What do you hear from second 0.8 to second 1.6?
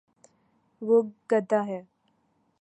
وہ گد